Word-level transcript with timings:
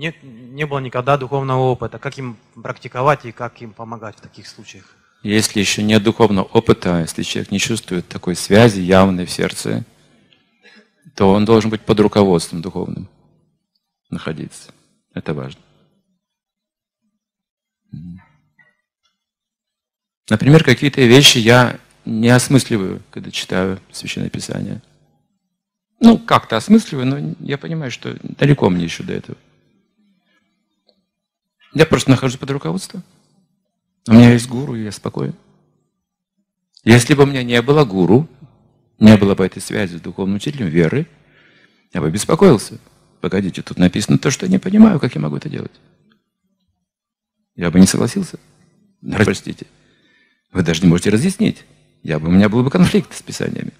И 0.00 0.02
нет, 0.02 0.16
не 0.22 0.64
было 0.64 0.78
никогда 0.78 1.18
духовного 1.18 1.60
опыта. 1.60 1.98
Как 1.98 2.16
им 2.16 2.38
практиковать 2.54 3.26
и 3.26 3.32
как 3.32 3.60
им 3.60 3.74
помогать 3.74 4.16
в 4.16 4.22
таких 4.22 4.46
случаях? 4.46 4.96
Если 5.22 5.60
еще 5.60 5.82
нет 5.82 6.02
духовного 6.02 6.46
опыта, 6.46 7.00
если 7.00 7.22
человек 7.22 7.50
не 7.50 7.58
чувствует 7.58 8.08
такой 8.08 8.34
связи 8.34 8.80
явной 8.80 9.26
в 9.26 9.30
сердце, 9.30 9.84
то 11.14 11.30
он 11.30 11.44
должен 11.44 11.68
быть 11.68 11.82
под 11.82 12.00
руководством 12.00 12.62
духовным 12.62 13.10
находиться. 14.08 14.72
Это 15.12 15.34
важно. 15.34 15.60
Например, 20.30 20.64
какие-то 20.64 21.02
вещи 21.02 21.36
я 21.36 21.78
не 22.06 22.30
осмысливаю, 22.30 23.02
когда 23.10 23.30
читаю 23.30 23.78
Священное 23.92 24.30
Писание. 24.30 24.80
Ну, 26.00 26.16
как-то 26.16 26.56
осмысливаю, 26.56 27.06
но 27.06 27.34
я 27.40 27.58
понимаю, 27.58 27.90
что 27.90 28.16
далеко 28.22 28.70
мне 28.70 28.84
еще 28.84 29.02
до 29.02 29.12
этого. 29.12 29.36
Я 31.72 31.86
просто 31.86 32.10
нахожусь 32.10 32.38
под 32.38 32.50
руководством. 32.50 33.02
У 34.08 34.12
меня 34.12 34.32
есть 34.32 34.48
гуру, 34.48 34.74
и 34.74 34.84
я 34.84 34.92
спокоен. 34.92 35.34
Если 36.84 37.14
бы 37.14 37.24
у 37.24 37.26
меня 37.26 37.42
не 37.42 37.60
было 37.62 37.84
гуру, 37.84 38.28
не 38.98 39.16
было 39.16 39.34
бы 39.34 39.44
этой 39.44 39.60
связи 39.62 39.96
с 39.96 40.00
духовным 40.00 40.36
учителем 40.36 40.68
веры, 40.68 41.06
я 41.92 42.00
бы 42.00 42.10
беспокоился. 42.10 42.78
Погодите, 43.20 43.62
тут 43.62 43.78
написано 43.78 44.18
то, 44.18 44.30
что 44.30 44.46
я 44.46 44.52
не 44.52 44.58
понимаю, 44.58 44.98
как 44.98 45.14
я 45.14 45.20
могу 45.20 45.36
это 45.36 45.48
делать. 45.48 45.72
Я 47.54 47.70
бы 47.70 47.78
не 47.78 47.86
согласился. 47.86 48.38
Простите. 49.02 49.66
Вы 50.52 50.62
даже 50.62 50.82
не 50.82 50.88
можете 50.88 51.10
разъяснить. 51.10 51.64
Я 52.02 52.18
бы, 52.18 52.28
у 52.28 52.30
меня 52.30 52.48
был 52.48 52.62
бы 52.64 52.70
конфликт 52.70 53.14
с 53.14 53.22
писаниями. 53.22 53.72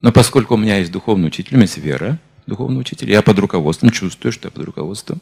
Но 0.00 0.12
поскольку 0.12 0.54
у 0.54 0.58
меня 0.58 0.78
есть 0.78 0.92
духовный 0.92 1.28
учитель, 1.28 1.54
у 1.54 1.56
меня 1.56 1.64
есть 1.64 1.78
вера, 1.78 2.18
духовный 2.46 2.80
учитель, 2.80 3.10
я 3.10 3.22
под 3.22 3.38
руководством 3.38 3.90
чувствую, 3.90 4.32
что 4.32 4.48
я 4.48 4.50
под 4.50 4.64
руководством. 4.64 5.20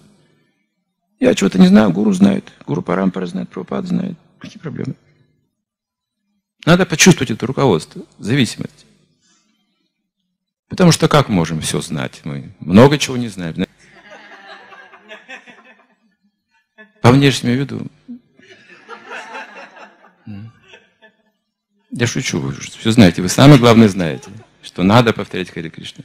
Я 1.20 1.34
чего-то 1.34 1.58
не 1.58 1.66
знаю, 1.66 1.90
гуру 1.90 2.12
знает, 2.12 2.52
гуру 2.66 2.82
Парампара 2.82 3.26
знает, 3.26 3.48
Прабхупад 3.48 3.86
знает. 3.86 4.16
Какие 4.38 4.60
проблемы? 4.60 4.94
Надо 6.64 6.86
почувствовать 6.86 7.30
это 7.30 7.46
руководство, 7.46 8.04
зависимость. 8.18 8.86
Потому 10.68 10.92
что 10.92 11.08
как 11.08 11.28
можем 11.28 11.60
все 11.60 11.80
знать? 11.80 12.20
Мы 12.24 12.52
много 12.60 12.98
чего 12.98 13.16
не 13.16 13.28
знаем. 13.28 13.66
По 17.00 17.10
внешнему 17.10 17.56
виду. 17.56 17.86
Я 21.90 22.06
шучу, 22.06 22.38
вы 22.38 22.52
все 22.52 22.90
знаете. 22.92 23.22
Вы 23.22 23.28
самое 23.28 23.58
главное 23.58 23.88
знаете, 23.88 24.30
что 24.62 24.82
надо 24.82 25.12
повторять 25.12 25.50
Хари 25.50 25.70
Кришна. 25.70 26.04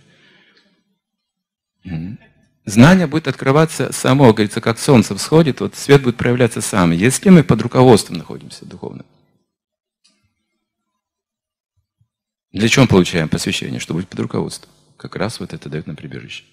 Знание 2.66 3.08
будет 3.08 3.28
открываться 3.28 3.92
само, 3.92 4.32
говорится, 4.32 4.62
как 4.62 4.80
солнце 4.80 5.16
всходит, 5.16 5.60
вот 5.60 5.76
свет 5.76 6.02
будет 6.02 6.16
проявляться 6.16 6.62
сам, 6.62 6.92
если 6.92 7.30
мы 7.30 7.44
под 7.44 7.62
руководством 7.62 8.18
находимся 8.18 8.66
духовно. 8.66 9.04
Для 12.54 12.70
чего 12.70 12.84
мы 12.84 12.90
получаем 12.90 13.28
посвящение? 13.28 13.80
Чтобы 13.80 14.02
быть 14.02 14.10
под 14.10 14.20
руководством. 14.22 14.72
Как 14.96 15.16
раз 15.16 15.40
вот 15.40 15.54
это 15.54 15.70
дает 15.70 15.88
нам 15.88 15.96
прибежище. 15.96 16.46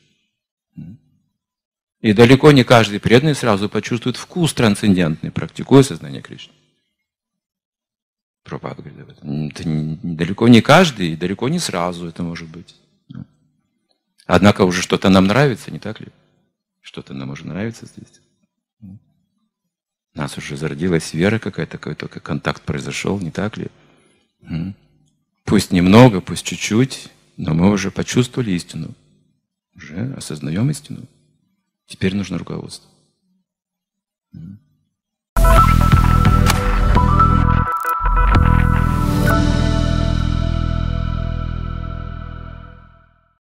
И 2.00 2.12
далеко 2.14 2.50
не 2.50 2.64
каждый 2.64 2.98
преданный 2.98 3.34
сразу 3.34 3.68
почувствует 3.68 4.16
вкус 4.16 4.54
трансцендентный, 4.54 5.30
практикуя 5.30 5.82
сознание 5.82 6.22
Кришны. 6.22 6.54
Пропад 8.42 8.78
говорит 8.78 8.98
об 9.00 9.10
этом. 9.10 9.48
Это 9.48 9.62
далеко 10.02 10.48
не 10.48 10.62
каждый, 10.62 11.12
и 11.12 11.16
далеко 11.16 11.48
не 11.48 11.58
сразу 11.58 12.08
это 12.08 12.22
может 12.22 12.48
быть. 12.48 12.74
Однако 14.32 14.62
уже 14.62 14.80
что-то 14.80 15.08
нам 15.08 15.24
нравится, 15.26 15.72
не 15.72 15.80
так 15.80 16.00
ли? 16.00 16.06
Что-то 16.80 17.14
нам 17.14 17.30
уже 17.30 17.44
нравится 17.48 17.86
здесь. 17.86 18.20
У 18.80 20.18
нас 20.18 20.38
уже 20.38 20.56
зародилась 20.56 21.12
вера 21.14 21.40
какая-то, 21.40 21.78
какой-то 21.78 22.20
контакт 22.20 22.62
произошел, 22.62 23.18
не 23.18 23.32
так 23.32 23.56
ли? 23.56 23.66
Пусть 25.44 25.72
немного, 25.72 26.20
пусть 26.20 26.46
чуть-чуть, 26.46 27.08
но 27.36 27.54
мы 27.54 27.72
уже 27.72 27.90
почувствовали 27.90 28.52
истину. 28.52 28.94
Уже 29.74 30.14
осознаем 30.14 30.70
истину. 30.70 31.08
Теперь 31.86 32.14
нужно 32.14 32.38
руководство. 32.38 32.88